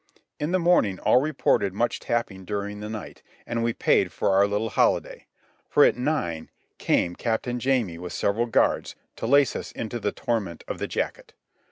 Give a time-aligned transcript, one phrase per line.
[0.39, 4.47] In the morning all reported much tapping during the night, and we paid for our
[4.47, 5.27] little holiday;
[5.69, 10.63] for, at nine, came Captain Jamie with several guards to lace us into the torment
[10.67, 11.35] of the jacket.